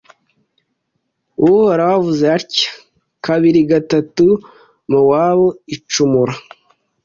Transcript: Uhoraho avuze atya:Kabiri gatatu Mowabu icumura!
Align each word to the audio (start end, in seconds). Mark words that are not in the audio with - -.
Uhoraho 1.45 1.93
avuze 1.99 2.23
atya:Kabiri 2.37 3.61
gatatu 3.71 4.25
Mowabu 4.89 5.47
icumura! 5.75 6.33